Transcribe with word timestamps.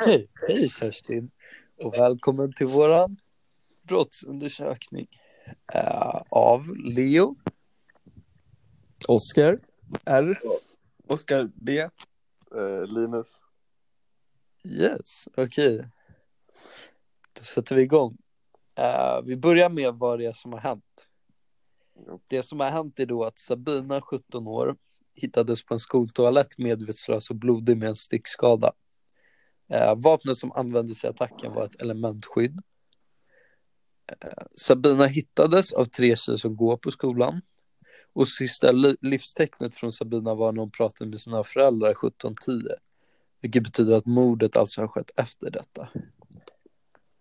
Okej, 0.00 0.28
hej 0.48 0.68
Kerstin 0.68 1.30
och 1.76 1.94
välkommen 1.94 2.52
till 2.52 2.66
våran 2.66 3.16
brottsundersökning 3.82 5.06
uh, 5.74 6.22
av 6.30 6.76
Leo. 6.76 7.36
Oskar 9.08 9.60
R. 10.04 10.40
Oskar 11.06 11.50
B. 11.54 11.78
Eh, 11.80 12.86
Linus. 12.86 13.26
Yes, 14.64 15.28
okej. 15.36 15.88
Då 17.32 17.44
sätter 17.44 17.76
vi 17.76 17.82
igång. 17.82 18.16
Uh, 18.78 19.22
vi 19.24 19.36
börjar 19.36 19.70
med 19.70 19.94
vad 19.94 20.18
det 20.18 20.26
är 20.26 20.32
som 20.32 20.52
har 20.52 20.60
hänt. 20.60 21.08
Det 22.26 22.42
som 22.42 22.60
har 22.60 22.70
hänt 22.70 23.00
är 23.00 23.06
då 23.06 23.24
att 23.24 23.38
Sabina, 23.38 24.00
17 24.00 24.46
år, 24.46 24.76
hittades 25.14 25.64
på 25.64 25.74
en 25.74 25.80
skoltoalett 25.80 26.58
medvetslös 26.58 27.30
och 27.30 27.36
blodig 27.36 27.76
med 27.76 27.88
en 27.88 27.96
stickskada. 27.96 28.72
Eh, 29.68 29.94
vapnet 29.96 30.36
som 30.36 30.52
användes 30.52 31.04
i 31.04 31.06
attacken 31.06 31.52
var 31.52 31.64
ett 31.64 31.82
elementskydd. 31.82 32.60
Eh, 34.22 34.28
Sabina 34.56 35.06
hittades 35.06 35.72
av 35.72 35.84
tre 35.84 36.16
tjejer 36.16 36.36
som 36.38 36.56
går 36.56 36.76
på 36.76 36.90
skolan. 36.90 37.40
Och 38.12 38.28
sista 38.28 38.72
li- 38.72 38.96
livstecknet 39.00 39.74
från 39.74 39.92
Sabina 39.92 40.34
var 40.34 40.52
när 40.52 40.60
hon 40.60 40.70
pratade 40.70 41.10
med 41.10 41.20
sina 41.20 41.44
föräldrar 41.44 41.94
17.10. 41.94 42.68
Vilket 43.40 43.62
betyder 43.62 43.96
att 43.96 44.06
mordet 44.06 44.56
alltså 44.56 44.80
har 44.80 44.88
skett 44.88 45.10
efter 45.16 45.50
detta. 45.50 45.88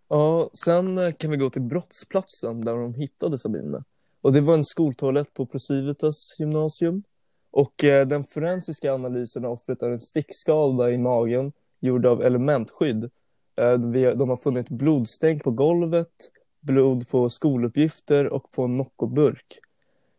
Ja, 0.07 0.49
sen 0.53 0.97
eh, 0.97 1.11
kan 1.11 1.31
vi 1.31 1.37
gå 1.37 1.49
till 1.49 1.61
brottsplatsen 1.61 2.65
där 2.65 2.75
de 2.75 2.93
hittade 2.93 3.37
Sabina. 3.37 3.83
Och 4.21 4.33
det 4.33 4.41
var 4.41 4.53
en 4.53 4.63
skoltoalett 4.63 5.33
på 5.33 5.45
Procivitas 5.45 6.35
gymnasium. 6.39 7.03
Och 7.51 7.83
eh, 7.83 8.07
den 8.07 8.23
forensiska 8.23 8.93
analysen 8.93 9.45
av 9.45 9.51
offret 9.51 9.81
är 9.81 9.89
en 9.89 9.99
stickskada 9.99 10.91
i 10.91 10.97
magen 10.97 11.51
gjord 11.79 12.05
av 12.05 12.23
elementskydd. 12.23 13.03
Eh, 13.55 13.73
de 14.15 14.29
har 14.29 14.37
funnit 14.37 14.69
blodstänk 14.69 15.43
på 15.43 15.51
golvet, 15.51 16.31
blod 16.61 17.09
på 17.09 17.29
skoluppgifter 17.29 18.27
och 18.27 18.51
på 18.51 18.63
en 18.63 18.75
Noccoburk. 18.75 19.59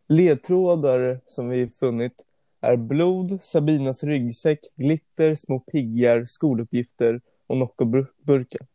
Ledtrådar 0.07 1.21
som 1.27 1.49
vi 1.49 1.69
funnit 1.69 2.25
är 2.61 2.75
blod, 2.75 3.43
Sabinas 3.43 4.03
ryggsäck, 4.03 4.59
glitter, 4.75 5.35
små 5.35 5.59
piggar, 5.59 6.25
skoluppgifter 6.25 7.21
och 7.47 7.57
Noccoburken. 7.57 8.67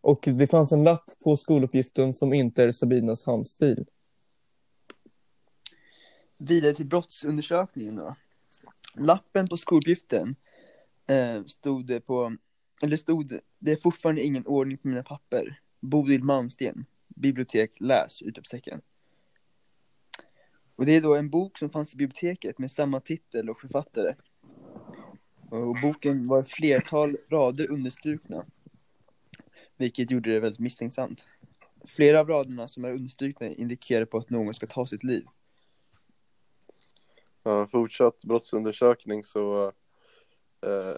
Och 0.00 0.28
det 0.32 0.46
fanns 0.46 0.72
en 0.72 0.84
lapp 0.84 1.10
på 1.24 1.36
skoluppgiften 1.36 2.14
som 2.14 2.32
inte 2.32 2.64
är 2.64 2.70
Sabinas 2.70 3.26
handstil. 3.26 3.86
Vidare 6.38 6.74
till 6.74 6.86
brottsundersökningen 6.86 7.96
då. 7.96 8.12
Lappen 8.94 9.48
på 9.48 9.56
skoluppgiften 9.56 10.36
eh, 11.08 11.44
stod 11.44 11.86
det 11.86 12.00
på, 12.00 12.36
eller 12.82 12.96
stod 12.96 13.40
det 13.58 13.72
är 13.72 13.76
fortfarande 13.76 14.22
ingen 14.22 14.46
ordning 14.46 14.78
på 14.78 14.88
mina 14.88 15.02
papper. 15.02 15.60
Bodil 15.80 16.24
Malmsten, 16.24 16.84
bibliotek, 17.08 17.80
läs, 17.80 18.22
utropstecken. 18.22 18.80
Och 20.76 20.86
det 20.86 20.96
är 20.96 21.00
då 21.00 21.14
en 21.14 21.30
bok 21.30 21.58
som 21.58 21.70
fanns 21.70 21.94
i 21.94 21.96
biblioteket 21.96 22.58
med 22.58 22.70
samma 22.70 23.00
titel 23.00 23.50
och 23.50 23.60
författare. 23.60 24.14
Och 25.50 25.76
boken 25.82 26.26
var 26.26 26.40
ett 26.40 26.48
flertal 26.48 27.16
rader 27.30 27.70
understrukna. 27.70 28.46
Vilket 29.76 30.10
gjorde 30.10 30.32
det 30.32 30.40
väldigt 30.40 30.60
misstänksamt. 30.60 31.26
Flera 31.84 32.20
av 32.20 32.28
raderna 32.28 32.68
som 32.68 32.84
är 32.84 32.92
understrukna 32.92 33.46
indikerar 33.46 34.04
på 34.04 34.16
att 34.16 34.30
någon 34.30 34.54
ska 34.54 34.66
ta 34.66 34.86
sitt 34.86 35.04
liv. 35.04 35.26
Ja, 37.42 37.66
fortsatt 37.66 38.24
brottsundersökning 38.24 39.24
så 39.24 39.72
Eh, 40.60 40.96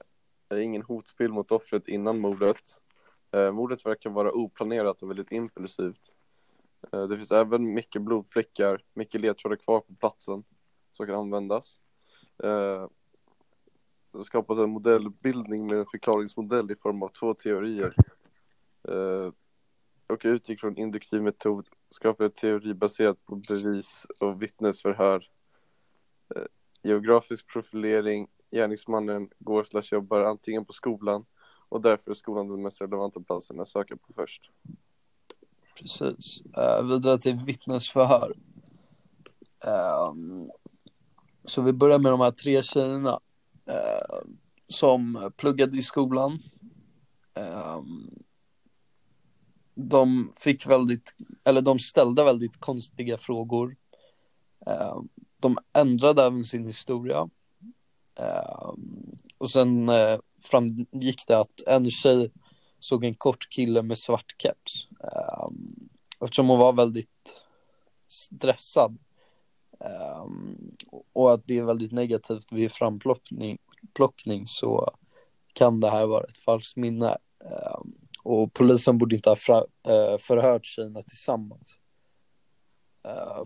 är 0.49 0.57
ingen 0.57 0.83
hotbild 0.83 1.33
mot 1.33 1.53
offret 1.53 1.89
innan 1.89 2.19
mordet. 2.19 2.81
Eh, 3.33 3.53
mordet 3.53 3.87
verkar 3.87 4.11
vara 4.11 4.33
oplanerat 4.33 5.03
och 5.03 5.11
väldigt 5.11 5.33
impulsivt. 5.33 6.15
Eh, 6.93 7.03
det 7.03 7.17
finns 7.17 7.33
även 7.33 7.75
mycket 7.75 8.03
blodfläckar, 8.03 8.85
mycket 8.95 9.21
ledtrådar 9.21 9.57
kvar 9.57 9.81
på 9.81 9.95
platsen 9.95 10.45
som 10.91 11.07
kan 11.07 11.15
användas. 11.15 11.83
Eh, 12.43 12.89
det 14.13 14.19
har 14.19 14.25
skapat 14.25 14.59
en 14.59 14.71
modellbildning 14.71 15.67
med 15.67 15.79
en 15.79 15.87
förklaringsmodell 15.87 16.71
i 16.71 16.77
form 16.77 17.03
av 17.03 17.09
två 17.09 17.35
teorier. 17.35 17.93
Eh, 18.89 19.33
och 20.07 20.21
utgick 20.25 20.61
från 20.61 20.79
induktiv 20.79 21.23
metod, 21.23 21.69
skapade 21.91 22.31
teori 22.31 22.75
baserat 22.75 23.25
på 23.25 23.37
bevis 23.37 24.07
och 24.19 24.43
vittnesförhör. 24.43 25.31
Eh, 26.37 26.45
geografisk 26.83 27.47
profilering, 27.47 28.29
gärningsmannen 28.51 29.29
går 29.39 29.65
slash 29.65 29.89
jobbar 29.91 30.21
antingen 30.21 30.65
på 30.65 30.73
skolan 30.73 31.25
och 31.69 31.81
därför 31.81 32.11
är 32.11 32.15
skolan 32.15 32.49
den 32.49 32.63
mest 32.63 32.81
relevanta 32.81 33.21
platsen 33.21 33.61
att 33.61 33.69
söka 33.69 33.97
på 33.97 34.13
först. 34.13 34.51
Precis. 35.79 36.43
Uh, 36.59 36.89
vidare 36.89 37.19
till 37.19 37.37
vittnesförhör. 37.47 38.37
Um, 40.11 40.51
så 41.45 41.63
vi 41.63 41.73
börjar 41.73 41.99
med 41.99 42.13
de 42.13 42.21
här 42.21 42.31
tre 42.31 42.63
tjejerna 42.63 43.21
uh, 43.69 44.31
som 44.69 45.33
pluggade 45.37 45.79
i 45.79 45.83
skolan. 45.83 46.39
Um, 47.35 48.11
de 49.75 50.33
fick 50.37 50.67
väldigt, 50.67 51.17
eller 51.45 51.61
de 51.61 51.79
ställde 51.79 52.25
väldigt 52.25 52.61
konstiga 52.61 53.19
frågor. 53.19 53.77
Ehm, 54.67 55.09
de 55.41 55.59
ändrade 55.73 56.23
även 56.23 56.45
sin 56.45 56.67
historia. 56.67 57.29
Ehm, 58.21 59.17
och 59.39 59.51
sen 59.51 59.89
eh, 59.89 60.19
framgick 60.43 61.27
det 61.27 61.39
att 61.39 61.63
en 61.67 61.91
tjej 61.91 62.31
såg 62.81 63.05
en 63.05 63.15
kort 63.15 63.49
kille 63.51 63.83
med 63.83 63.99
svart 63.99 64.35
keps. 64.39 64.89
Ehm, 65.01 65.89
eftersom 66.25 66.49
hon 66.49 66.59
var 66.59 66.73
väldigt 66.73 67.43
stressad. 68.09 68.99
Ehm, 69.81 70.77
och 71.13 71.33
att 71.33 71.47
det 71.47 71.59
är 71.59 71.65
väldigt 71.65 71.93
negativt 71.93 72.53
vid 72.53 72.73
framplockning 72.73 73.59
plockning, 73.95 74.47
så 74.47 74.91
kan 75.53 75.81
det 75.81 75.91
här 75.91 76.07
vara 76.07 76.25
ett 76.25 76.39
falskt 76.39 76.77
minne. 76.77 77.17
Och 78.23 78.53
polisen 78.53 78.99
borde 78.99 79.17
inte 79.17 79.29
ha 79.29 79.37
fra, 79.37 79.57
eh, 79.59 80.19
förhört 80.19 80.67
tjejerna 80.67 81.03
tillsammans. 81.03 81.77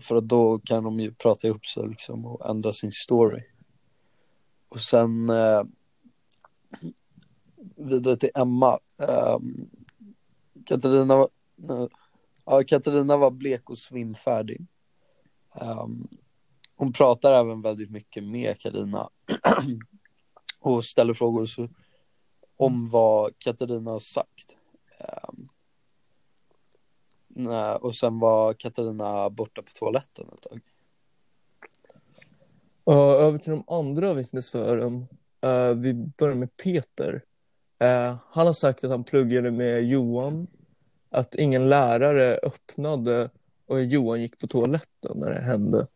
För 0.01 0.15
att 0.15 0.27
då 0.27 0.59
kan 0.59 0.83
de 0.83 0.99
ju 0.99 1.13
prata 1.13 1.47
ihop 1.47 1.65
sig 1.65 1.87
liksom 1.87 2.25
och 2.25 2.49
ändra 2.49 2.73
sin 2.73 2.91
story. 2.91 3.43
Och 4.75 4.81
sen 4.81 5.29
eh, 5.29 5.63
vidare 7.75 8.15
till 8.15 8.29
Emma. 8.35 8.79
Eh, 8.97 9.37
Katarina, 10.65 11.15
var, 11.15 11.29
eh, 11.69 11.87
ja, 12.45 12.63
Katarina 12.67 13.17
var 13.17 13.31
blek 13.31 13.69
och 13.69 13.77
svimfärdig. 13.77 14.67
Ehm, 15.55 16.07
hon 16.75 16.93
pratar 16.93 17.33
även 17.33 17.61
väldigt 17.61 17.91
mycket 17.91 18.23
med 18.23 18.59
Karina 18.59 19.09
och 20.59 20.85
ställer 20.85 21.13
frågor 21.13 21.45
så, 21.45 21.69
om 22.57 22.89
vad 22.89 23.39
Katarina 23.39 23.91
har 23.91 23.99
sagt. 23.99 24.55
Ehm, 24.99 25.49
och 27.79 27.95
sen 27.95 28.19
var 28.19 28.53
Katarina 28.53 29.29
borta 29.29 29.61
på 29.61 29.71
toaletten 29.71 30.27
ett 30.33 30.41
tag. 30.41 30.61
Uh, 32.89 32.97
över 32.97 33.37
till 33.37 33.51
de 33.51 33.63
andra 33.67 34.13
vittnesförhören. 34.13 35.07
Uh, 35.45 35.51
eh, 35.51 35.75
vi 35.75 35.93
börjar 35.93 36.35
med 36.35 36.57
Peter. 36.57 37.13
Uh, 37.83 38.17
han 38.29 38.47
har 38.47 38.53
sagt 38.53 38.83
att 38.83 38.91
han 38.91 39.03
pluggade 39.03 39.51
med 39.51 39.83
Johan. 39.83 40.47
Att 41.09 41.35
ingen 41.35 41.69
lärare 41.69 42.39
öppnade 42.43 43.29
och 43.65 43.83
Johan 43.83 44.21
gick 44.21 44.39
på 44.39 44.47
toaletten 44.47 45.19
när 45.19 45.29
det 45.29 45.41
hände. 45.41 45.87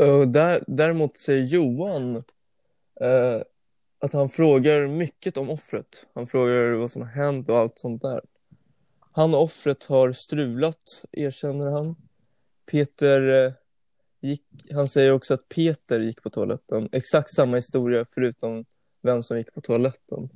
Uh, 0.00 0.22
där, 0.22 0.64
däremot 0.66 1.18
säger 1.18 1.44
Johan 1.44 2.16
uh, 2.16 3.42
att 3.98 4.12
han 4.12 4.28
frågar 4.28 4.86
mycket 4.86 5.36
om 5.36 5.50
offret. 5.50 6.06
Han 6.14 6.26
frågar 6.26 6.72
vad 6.72 6.90
som 6.90 7.02
har 7.02 7.08
hänt 7.08 7.48
och 7.48 7.58
allt 7.58 7.78
sånt 7.78 8.02
där. 8.02 8.20
Han 9.12 9.34
och 9.34 9.42
offret 9.42 9.84
har 9.84 10.12
strulat, 10.12 11.04
erkänner 11.12 11.66
han. 11.66 11.96
Peter 12.70 13.20
uh, 13.20 13.52
gick, 14.20 14.44
han 14.70 14.88
säger 14.88 15.12
också 15.12 15.34
att 15.34 15.48
Peter 15.48 16.00
gick 16.00 16.22
på 16.22 16.30
toaletten. 16.30 16.88
Exakt 16.92 17.34
samma 17.34 17.56
historia 17.56 18.06
förutom 18.10 18.64
vem 19.02 19.22
som 19.22 19.38
gick 19.38 19.54
på 19.54 19.60
toaletten. 19.60 20.28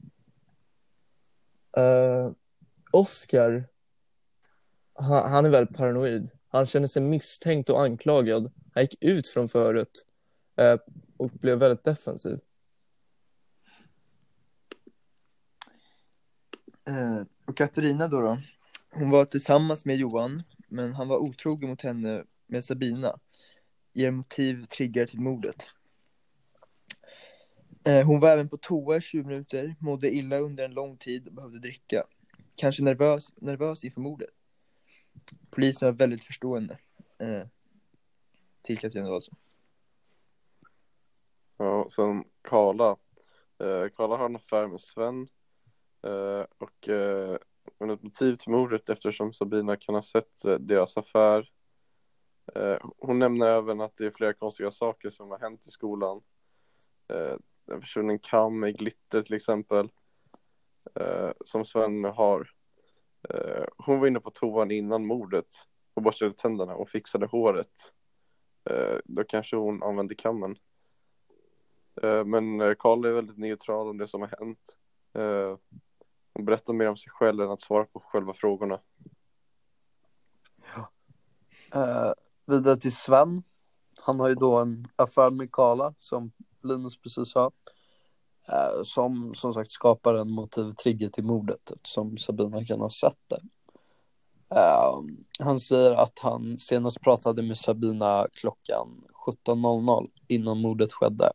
Uh, 1.78 2.32
Oscar, 2.90 3.68
han, 4.94 5.32
han 5.32 5.46
är 5.46 5.50
väldigt 5.50 5.76
paranoid. 5.76 6.30
Han 6.48 6.66
känner 6.66 6.86
sig 6.86 7.02
misstänkt 7.02 7.70
och 7.70 7.82
anklagad. 7.82 8.52
Han 8.74 8.82
gick 8.82 9.04
ut 9.04 9.28
från 9.28 9.48
förut 9.48 10.06
uh, 10.60 10.76
och 11.16 11.30
blev 11.30 11.58
väldigt 11.58 11.84
defensiv. 11.84 12.38
Uh, 16.88 17.22
och 17.44 17.56
Katarina 17.56 18.08
då, 18.08 18.20
då, 18.20 18.38
hon 18.90 19.10
var 19.10 19.24
tillsammans 19.24 19.84
med 19.84 19.96
Johan, 19.96 20.42
men 20.68 20.92
han 20.92 21.08
var 21.08 21.18
otrogen 21.18 21.70
mot 21.70 21.82
henne 21.82 22.24
med 22.46 22.64
Sabina. 22.64 23.18
Ger 23.92 24.10
motiv 24.10 24.64
triggar 24.64 25.06
till 25.06 25.20
mordet. 25.20 25.66
Eh, 27.84 28.06
hon 28.06 28.20
var 28.20 28.28
även 28.28 28.48
på 28.48 28.56
toa 28.56 28.96
i 28.96 29.00
20 29.00 29.24
minuter, 29.24 29.74
mådde 29.78 30.10
illa 30.10 30.38
under 30.38 30.64
en 30.64 30.74
lång 30.74 30.96
tid 30.96 31.26
och 31.26 31.32
behövde 31.32 31.58
dricka. 31.58 32.04
Kanske 32.56 32.82
nervös, 32.82 33.32
nervös 33.36 33.84
inför 33.84 34.00
mordet. 34.00 34.30
Polisen 35.50 35.86
var 35.86 35.92
väldigt 35.92 36.24
förstående. 36.24 36.78
Eh, 37.20 37.46
till 38.62 38.78
Katarina 38.78 39.08
alltså. 39.08 39.32
Ja, 41.56 41.88
sen 41.90 42.24
Karla. 42.42 42.96
Eh, 43.58 43.88
Karla 43.96 44.16
har 44.16 44.26
en 44.26 44.36
affär 44.36 44.66
med 44.66 44.80
Sven. 44.80 45.28
Eh, 46.02 46.46
och 46.58 46.88
eh, 46.88 47.38
ett 47.92 48.02
motiv 48.02 48.36
till 48.36 48.50
mordet 48.50 48.88
eftersom 48.88 49.32
Sabina 49.32 49.76
kan 49.76 49.94
ha 49.94 50.02
sett 50.02 50.44
eh, 50.44 50.54
deras 50.54 50.96
affär. 50.96 51.51
Eh, 52.54 52.78
hon 52.98 53.18
nämner 53.18 53.46
även 53.46 53.80
att 53.80 53.96
det 53.96 54.06
är 54.06 54.10
flera 54.10 54.32
konstiga 54.32 54.70
saker 54.70 55.10
som 55.10 55.30
har 55.30 55.38
hänt 55.38 55.66
i 55.66 55.70
skolan. 55.70 56.22
Eh, 57.08 57.36
en 57.66 57.80
försvunnen 57.80 58.18
kam 58.18 58.64
i 58.64 58.72
glitter 58.72 59.22
till 59.22 59.34
exempel. 59.34 59.88
Eh, 60.94 61.30
som 61.44 61.64
Sven 61.64 62.04
har. 62.04 62.50
Hon 63.76 64.00
var 64.00 64.06
inne 64.06 64.20
på 64.20 64.30
toan 64.30 64.70
innan 64.70 65.06
mordet 65.06 65.46
och 65.94 66.02
borstade 66.02 66.32
tänderna 66.32 66.74
och 66.74 66.88
fixade 66.88 67.26
håret. 67.26 67.92
Då 69.04 69.24
kanske 69.24 69.56
hon 69.56 69.82
använde 69.82 70.14
kammen. 70.14 70.56
Men 72.24 72.76
Karl 72.76 73.04
är 73.04 73.12
väldigt 73.12 73.38
neutral 73.38 73.88
om 73.88 73.98
det 73.98 74.08
som 74.08 74.20
har 74.20 74.34
hänt. 74.38 74.76
Hon 76.32 76.44
berättar 76.44 76.72
mer 76.72 76.88
om 76.88 76.96
sig 76.96 77.10
själv 77.10 77.40
än 77.40 77.50
att 77.50 77.62
svara 77.62 77.84
på 77.84 78.00
själva 78.00 78.34
frågorna. 78.34 78.80
Eh, 81.74 82.12
vidare 82.46 82.76
till 82.76 82.96
Sven. 82.96 83.42
Han 84.00 84.20
har 84.20 84.28
ju 84.28 84.34
då 84.34 84.58
en 84.58 84.86
affär 84.96 85.30
med 85.30 85.52
Kala 85.52 85.94
som 85.98 86.32
Linus 86.62 86.96
precis 86.96 87.30
sa. 87.30 87.50
Eh, 88.48 88.82
som 88.84 89.34
som 89.34 89.54
sagt 89.54 89.70
skapar 89.70 90.14
en 90.14 90.30
motivtrigger 90.30 91.08
till 91.08 91.24
mordet 91.24 91.72
som 91.82 92.18
Sabina 92.18 92.64
kan 92.64 92.80
ha 92.80 92.90
sett 92.90 93.18
det. 93.28 93.40
Ehm, 94.54 95.24
han 95.38 95.60
säger 95.60 95.92
att 95.92 96.18
han 96.18 96.58
senast 96.58 97.00
pratade 97.00 97.42
med 97.42 97.56
Sabina 97.56 98.26
klockan 98.32 99.04
17.00 99.26 100.06
innan 100.28 100.58
mordet 100.58 100.92
skedde. 100.92 101.32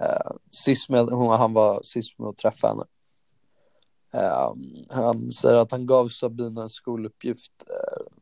Ehm, 0.00 0.38
sist 0.50 0.88
med, 0.88 1.08
han 1.10 1.52
var 1.52 1.82
sist 1.82 2.18
med 2.18 2.28
att 2.28 2.38
träffa 2.38 2.68
henne. 2.68 2.84
Ehm, 4.12 4.84
han 4.90 5.30
säger 5.30 5.56
att 5.56 5.72
han 5.72 5.86
gav 5.86 6.08
Sabina 6.08 6.62
en 6.62 6.68
skoluppgift 6.68 7.64
eh, 7.68 8.19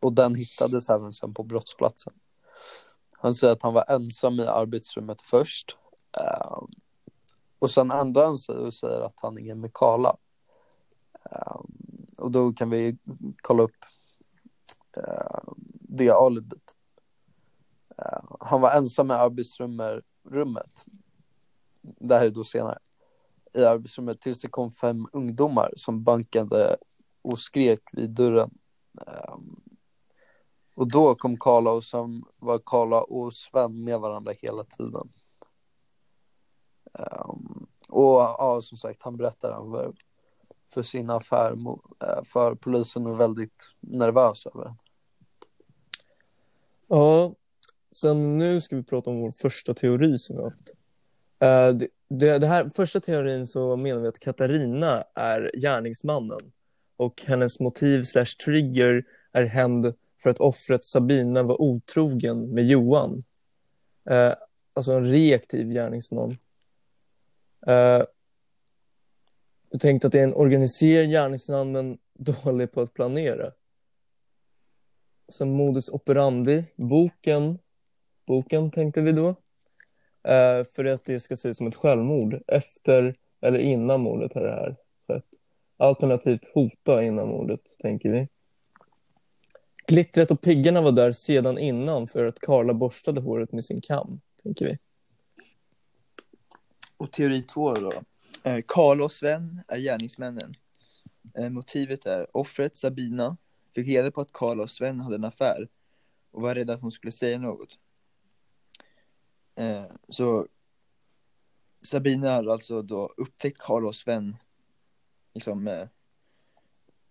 och 0.00 0.12
den 0.12 0.34
hittades 0.34 0.90
även 0.90 1.12
sen 1.12 1.34
på 1.34 1.42
brottsplatsen. 1.42 2.12
Han 3.18 3.34
säger 3.34 3.52
att 3.52 3.62
han 3.62 3.74
var 3.74 3.84
ensam 3.88 4.40
i 4.40 4.46
arbetsrummet 4.46 5.22
först. 5.22 5.76
Eh, 6.18 6.62
och 7.58 7.70
sen 7.70 7.90
ändrar 7.90 8.24
han 8.24 8.38
sig 8.38 8.54
och 8.54 8.74
säger 8.74 9.00
att 9.00 9.20
han 9.20 9.38
är 9.38 9.54
med 9.54 9.72
Karla. 9.72 10.16
Eh, 11.30 11.60
och 12.18 12.30
då 12.30 12.52
kan 12.52 12.70
vi 12.70 12.98
kolla 13.42 13.62
upp 13.62 13.84
eh, 14.96 15.52
det 15.80 16.10
alibit. 16.10 16.76
Eh, 17.98 18.20
han 18.40 18.60
var 18.60 18.76
ensam 18.76 19.10
i 19.10 19.14
arbetsrummet. 19.14 20.84
Det 21.80 22.14
här 22.14 22.26
är 22.26 22.30
då 22.30 22.44
senare. 22.44 22.78
I 23.54 23.64
arbetsrummet 23.64 24.20
tills 24.20 24.40
det 24.40 24.48
kom 24.48 24.72
fem 24.72 25.06
ungdomar 25.12 25.72
som 25.76 26.04
bankade 26.04 26.76
och 27.22 27.38
skrek 27.38 27.80
vid 27.92 28.10
dörren. 28.10 28.50
Och 30.78 30.88
då 30.88 31.14
kom 31.14 31.36
Karla 31.36 31.70
och 31.70 31.84
sen 31.84 32.24
var 32.38 32.58
Karla 32.58 33.02
och 33.02 33.34
Sven 33.34 33.84
med 33.84 34.00
varandra 34.00 34.32
hela 34.38 34.64
tiden. 34.64 35.08
Um, 36.92 37.66
och 37.88 38.20
ja, 38.20 38.60
som 38.62 38.78
sagt, 38.78 39.02
han 39.02 39.16
berättar 39.16 39.70
för, 39.70 39.92
för 40.70 40.82
sin 40.82 41.10
affär 41.10 41.52
eh, 42.04 42.24
för 42.24 42.54
polisen 42.54 43.06
och 43.06 43.12
är 43.12 43.16
väldigt 43.16 43.70
nervös 43.80 44.46
över 44.46 44.64
den. 44.64 44.74
Ja, 46.88 47.34
sen 47.92 48.38
nu 48.38 48.60
ska 48.60 48.76
vi 48.76 48.82
prata 48.82 49.10
om 49.10 49.20
vår 49.20 49.30
första 49.30 49.74
teori 49.74 50.18
som 50.18 50.36
vi 50.36 50.42
har 50.42 50.50
haft. 50.50 50.70
Uh, 51.44 51.78
det, 51.78 51.88
det, 52.08 52.38
det 52.38 52.46
här 52.46 52.70
första 52.74 53.00
teorin 53.00 53.46
så 53.46 53.76
menar 53.76 54.00
vi 54.00 54.08
att 54.08 54.20
Katarina 54.20 55.04
är 55.14 55.50
gärningsmannen 55.54 56.52
och 56.96 57.22
hennes 57.26 57.60
motiv 57.60 58.02
slash 58.02 58.36
trigger 58.44 59.04
är 59.32 59.44
hämnd 59.44 59.94
för 60.22 60.30
att 60.30 60.40
offret 60.40 60.84
Sabina 60.84 61.42
var 61.42 61.62
otrogen 61.62 62.54
med 62.54 62.66
Johan. 62.66 63.24
Eh, 64.10 64.32
alltså 64.72 64.92
en 64.92 65.04
reaktiv 65.04 65.68
gärningsman. 65.68 66.38
Eh, 67.66 68.02
jag 69.70 69.80
tänkte 69.80 70.06
att 70.06 70.12
det 70.12 70.18
är 70.20 70.24
en 70.24 70.34
organiserad 70.34 71.10
gärningsman 71.10 71.72
men 71.72 71.98
dålig 72.14 72.72
på 72.72 72.80
att 72.80 72.94
planera. 72.94 73.52
Sen 75.28 75.50
modus 75.50 75.88
operandi, 75.88 76.64
boken. 76.76 77.58
Boken 78.26 78.70
tänkte 78.70 79.00
vi 79.00 79.12
då. 79.12 79.28
Eh, 80.22 80.64
för 80.74 80.84
att 80.84 81.04
det 81.04 81.20
ska 81.20 81.36
se 81.36 81.48
ut 81.48 81.56
som 81.56 81.66
ett 81.66 81.74
självmord 81.74 82.42
efter 82.46 83.16
eller 83.40 83.58
innan 83.58 84.00
mordet 84.00 84.34
har 84.34 84.42
det 84.42 84.50
här 84.50 84.76
skett. 85.08 85.24
Alternativt 85.76 86.50
hota 86.54 87.02
innan 87.02 87.28
mordet, 87.28 87.60
tänker 87.78 88.10
vi. 88.10 88.28
Glittret 89.88 90.30
och 90.30 90.40
piggarna 90.40 90.80
var 90.80 90.92
där 90.92 91.12
sedan 91.12 91.58
innan 91.58 92.08
för 92.08 92.24
att 92.24 92.40
Karla 92.40 92.74
borstade 92.74 93.20
håret 93.20 93.52
med 93.52 93.64
sin 93.64 93.80
kam, 93.80 94.20
tänker 94.42 94.64
vi. 94.64 94.78
Och 96.96 97.12
teori 97.12 97.42
två 97.42 97.74
då. 97.74 97.92
Eh, 98.42 98.62
Karl 98.66 99.02
och 99.02 99.12
Sven 99.12 99.60
är 99.68 99.78
gärningsmännen. 99.78 100.54
Eh, 101.34 101.50
motivet 101.50 102.06
är 102.06 102.36
offret 102.36 102.76
Sabina 102.76 103.36
fick 103.74 103.88
reda 103.88 104.10
på 104.10 104.20
att 104.20 104.32
Karl 104.32 104.60
och 104.60 104.70
Sven 104.70 105.00
hade 105.00 105.14
en 105.14 105.24
affär 105.24 105.68
och 106.30 106.42
var 106.42 106.54
rädd 106.54 106.70
att 106.70 106.80
hon 106.80 106.92
skulle 106.92 107.12
säga 107.12 107.38
något. 107.38 107.78
Eh, 109.54 109.84
så 110.08 110.46
Sabina 111.82 112.30
har 112.30 112.46
alltså 112.46 112.82
då 112.82 113.14
upptäckt 113.16 113.58
Karl 113.58 113.86
och 113.86 113.96
Sven 113.96 114.36
liksom, 115.34 115.68
eh, 115.68 115.88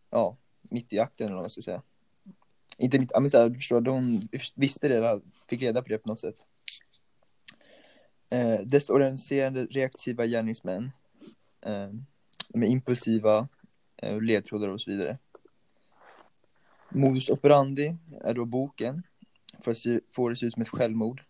ja, 0.09 0.38
mitt 0.62 0.94
i 0.94 1.00
akten 1.00 1.27
eller 1.27 1.35
vad 1.35 1.44
man 1.44 1.50
ska 1.50 1.62
säga. 1.62 1.81
Inte 2.77 2.97
riktigt, 2.97 3.12
ja, 3.13 3.19
men 3.19 3.29
så 3.29 3.38
här, 3.38 3.50
du 3.50 3.56
förstår, 3.56 3.85
hon 3.85 4.27
visste 4.56 4.88
det 4.88 4.97
eller 4.97 5.21
fick 5.50 5.62
reda 5.62 5.81
på 5.81 5.89
det 5.89 5.97
på 5.97 6.09
något 6.09 6.19
sätt. 6.19 6.45
Eh, 8.29 8.59
desorganiserade 8.59 9.65
reaktiva 9.65 10.25
gärningsmän 10.25 10.91
eh, 11.62 11.89
med 12.50 12.69
impulsiva 12.69 13.48
eh, 13.98 14.22
ledtrådar 14.22 14.67
och 14.67 14.81
så 14.81 14.91
vidare. 14.91 15.17
Modus 16.89 17.29
operandi 17.29 17.96
är 18.22 18.34
då 18.34 18.46
boken 18.46 19.03
för 19.60 19.72
att 19.72 19.77
se, 19.77 20.00
få 20.10 20.29
det 20.29 20.36
se 20.36 20.46
ut 20.46 20.53
som 20.53 20.62
ett 20.62 20.69
självmord. 20.69 21.24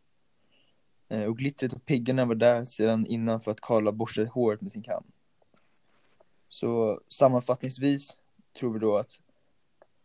Eh, 1.10 1.24
och 1.24 1.38
glittret 1.38 1.74
och 1.74 1.86
piggarna 1.86 2.25
var 2.25 2.36
där 2.36 2.66
sedan 2.66 3.06
innan 3.06 3.42
för 3.42 3.51
att 3.51 3.62
Karla 3.62 3.92
borstade 3.92 4.27
håret 4.27 4.62
med 4.62 4.72
sin 4.72 4.84
kam. 4.84 5.04
Så 6.50 7.01
sammanfattningsvis 7.10 8.18
tror 8.60 8.74
vi 8.74 8.80
då 8.80 8.98
att 8.98 9.20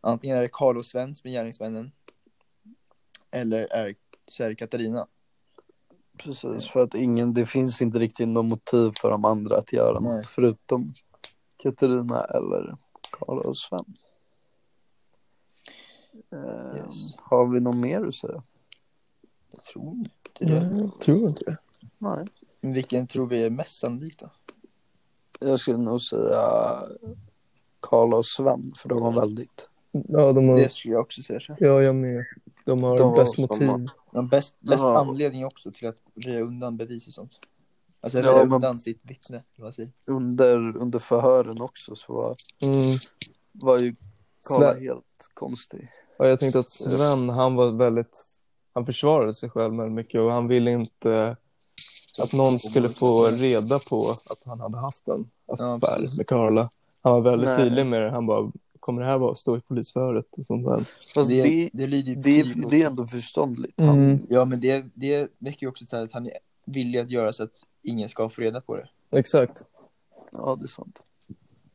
antingen 0.03 0.37
är 0.37 0.43
det 0.43 0.49
Karl 0.53 0.79
och 0.79 0.87
Sven 0.87 1.15
som 1.15 1.29
är 1.29 1.33
gärningsmännen 1.33 1.93
eller 3.31 3.73
är, 3.73 3.95
så 4.29 4.45
är 4.45 4.49
det 4.49 4.55
Katarina. 4.55 5.07
Precis, 6.19 6.69
för 6.69 6.81
att 6.81 6.95
ingen, 6.95 7.35
det 7.35 7.47
finns 7.47 7.83
inte 7.83 7.99
riktigt 7.99 8.29
något 8.29 8.45
motiv 8.45 8.93
för 9.01 9.11
de 9.11 9.25
andra 9.25 9.57
att 9.57 9.73
göra 9.73 10.01
Nej. 10.01 10.17
något 10.17 10.27
förutom 10.27 10.95
Katarina 11.57 12.25
eller 12.25 12.77
Karl 13.11 13.39
och 13.39 13.57
Sven. 13.57 13.97
Eh, 16.33 16.77
Yes. 16.77 17.15
Har 17.19 17.47
vi 17.47 17.61
något 17.61 17.77
mer 17.77 18.07
att 18.07 18.15
säga? 18.15 18.43
Jag 19.51 19.65
tror 19.65 19.95
inte 19.95 20.45
det. 20.45 20.71
Nej, 20.71 20.81
jag 20.81 21.01
tror 21.01 21.29
inte 21.29 21.45
det. 21.45 21.57
Nej. 21.99 22.27
Men 22.61 22.73
vilken 22.73 23.07
tror 23.07 23.27
vi 23.27 23.43
är 23.45 23.51
mest 23.51 23.79
sannolik 23.79 24.19
då? 24.19 24.31
Jag 25.41 25.61
skulle 25.61 25.79
nog 25.79 26.03
säga 26.03 26.79
Karl 27.81 28.15
och 28.15 28.27
Sven, 28.27 28.73
för 28.77 28.89
de 28.89 29.01
var 29.01 29.13
väldigt... 29.13 29.69
Ja, 29.93 30.33
de 30.33 30.49
har, 30.49 30.57
Det 30.57 30.69
skulle 30.73 30.95
jag 30.95 31.01
också 31.01 31.23
säga. 31.23 31.41
Så. 31.41 31.57
ja, 31.59 31.83
jag 31.83 31.95
med. 31.97 32.25
De 32.65 32.83
har 32.83 32.97
De 32.99 33.03
har 33.09 33.17
bäst 33.17 33.39
motiv. 33.39 33.71
De 34.13 34.29
bäst, 34.29 34.57
bäst 34.61 34.81
Ja. 34.81 34.99
anledning 34.99 35.45
också 35.47 35.71
till 35.73 35.89
att 35.89 35.97
röja 36.15 36.41
undan 36.41 36.77
bevis 36.77 37.07
och 37.09 37.15
sånt. 37.15 37.33
Alltså 38.01 38.19
Ja, 38.19 38.33
röja 38.33 38.45
men- 38.45 38.53
undan 38.53 38.81
sitt 38.81 39.01
vittne. 39.03 39.43
Under, 40.07 40.77
under 40.77 40.99
förhören 40.99 41.61
också 41.61 41.97
så 41.97 42.13
var, 42.13 42.37
Mm. 42.63 42.97
var 43.53 43.79
ju 43.79 43.95
Karla 44.49 44.73
Sven, 44.75 44.83
helt 44.83 45.31
konstig. 45.35 45.89
ja, 46.19 46.29
jag 46.29 46.41
tänkte 46.41 46.59
att 46.59 46.71
Sven, 46.71 47.29
han 47.29 47.55
var 47.55 47.71
väldigt... 47.73 48.29
Han 48.75 48.87
försvarade 48.87 49.35
sig 49.35 49.51
själv 49.51 49.77
väldigt 49.77 49.95
mycket 49.95 50.21
och 50.21 50.33
han 50.33 50.49
ville 50.49 50.71
inte 50.71 51.37
att 52.19 52.33
någon 52.33 52.59
skulle 52.59 52.89
få 52.89 53.27
reda 53.27 53.79
på 53.79 54.11
att 54.11 54.39
han 54.45 54.61
hade 54.61 54.79
haft 54.79 55.09
en 55.09 55.31
Ja, 55.47 55.55
affär 55.75 55.97
precis. 56.01 56.19
med 56.19 56.27
Karla. 56.27 56.71
Han 57.03 57.13
var 57.13 57.21
väldigt 57.21 57.49
Nej. 57.49 57.59
tydlig 57.59 57.87
med 57.87 58.03
det. 58.03 58.11
Han 58.11 58.27
bara, 58.27 58.53
kommer 58.83 59.03
det 59.03 59.09
här 59.09 59.19
vara 59.19 59.35
stå 59.35 59.57
i 59.57 59.61
polisförhöret 59.61 60.39
och 60.39 60.47
sånt 60.47 60.67
där? 60.67 60.79
Fast 61.15 61.31
Det, 61.31 61.43
det, 61.43 61.71
det 61.73 61.87
lyder 61.87 62.15
det, 62.15 62.71
det 62.71 62.83
är 62.83 62.87
ändå 62.87 63.07
förståndligt. 63.07 63.81
Mm. 63.81 63.95
Han, 63.95 64.27
Ja, 64.31 64.45
men 64.45 64.61
det, 64.61 64.85
det 64.95 65.29
väcker 65.39 65.67
ju 65.67 65.69
också 65.69 65.87
så 65.87 65.97
här 65.97 66.03
att 66.03 66.13
han 66.13 66.27
är 66.27 66.39
villiga 66.65 67.03
att 67.03 67.11
göra 67.11 67.33
så 67.33 67.43
att 67.43 67.67
ingen 67.83 68.09
ska 68.09 68.29
få 68.29 68.41
reda 68.41 68.61
på 68.61 68.77
det. 68.77 68.89
Exakt. 69.19 69.63
Ja, 70.33 70.57
det 70.59 70.65
är 70.65 70.67
sant. 70.67 71.03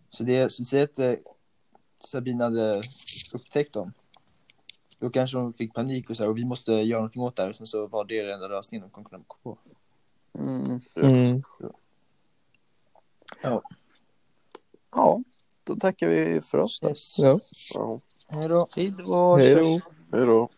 Så 0.09 0.23
det, 0.23 0.51
så 0.51 0.65
säg 0.65 0.81
att 0.81 0.99
eh, 0.99 1.13
Sabina 2.03 2.43
hade 2.43 2.81
upptäckt 3.33 3.73
dem. 3.73 3.93
Då 4.99 5.09
kanske 5.09 5.37
de 5.37 5.53
fick 5.53 5.73
panik 5.73 6.09
och 6.09 6.17
så 6.17 6.23
här, 6.23 6.29
och 6.29 6.37
vi 6.37 6.45
måste 6.45 6.71
göra 6.71 6.99
någonting 6.99 7.21
åt 7.21 7.35
det 7.35 7.41
här. 7.41 7.49
Och 7.49 7.55
sen 7.55 7.67
så 7.67 7.87
var 7.87 8.05
det 8.05 8.23
den 8.23 8.33
enda 8.33 8.47
lösningen 8.47 8.89
de 8.93 9.03
kunde 9.03 9.09
komma 9.09 9.23
på. 9.43 9.57
Mm. 10.39 10.79
Mm. 10.95 11.43
Ja, 14.91 15.21
då 15.67 15.75
tackar 15.75 16.07
vi 16.07 16.41
för 16.41 16.57
oss 16.57 16.79
då. 16.79 16.89
Yes. 16.89 17.19
Ja. 17.19 17.39
Ja. 17.73 17.99
Hej 18.27 18.47
då. 18.47 18.67
Hej 18.75 18.93
då. 18.97 19.35
Hej 19.35 19.55
då. 19.55 19.81
Hej 20.17 20.25
då. 20.25 20.49